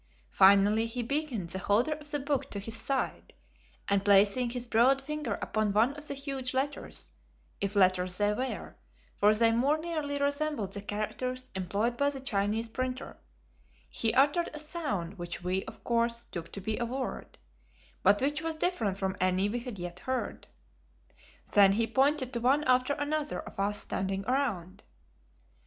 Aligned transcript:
Finally 0.31 0.87
he 0.87 1.03
beckoned 1.03 1.49
the 1.49 1.59
holder 1.59 1.91
of 1.93 2.09
the 2.09 2.17
book 2.17 2.49
to 2.49 2.57
his 2.57 2.75
side, 2.75 3.35
and 3.87 4.03
placing 4.03 4.49
his 4.49 4.65
broad 4.65 4.99
finger 4.99 5.37
upon 5.43 5.71
one 5.71 5.93
of 5.93 6.07
the 6.07 6.15
huge 6.15 6.55
letters 6.55 7.11
if 7.59 7.75
letters 7.75 8.17
they 8.17 8.33
were, 8.33 8.75
for 9.15 9.35
they 9.35 9.51
more 9.51 9.77
nearly 9.77 10.17
resembled 10.17 10.73
the 10.73 10.81
characters 10.81 11.51
employed 11.53 11.97
by 11.97 12.09
the 12.09 12.19
Chinese 12.19 12.67
printer 12.67 13.15
he 13.91 14.11
uttered 14.15 14.49
a 14.55 14.59
sound 14.59 15.19
which 15.19 15.43
we, 15.43 15.63
of 15.65 15.83
course, 15.83 16.25
took 16.25 16.51
to 16.51 16.59
be 16.59 16.79
a 16.79 16.85
word, 16.87 17.37
but 18.01 18.19
which 18.23 18.41
was 18.41 18.55
different 18.55 18.97
from 18.97 19.15
any 19.21 19.47
we 19.47 19.59
had 19.59 19.77
yet 19.77 19.99
heard. 19.99 20.47
Then 21.51 21.73
he 21.73 21.85
pointed 21.85 22.33
to 22.33 22.39
one 22.41 22.63
after 22.63 22.93
another 22.93 23.39
of 23.41 23.59
us 23.59 23.77
standing 23.81 24.25
around. 24.25 24.81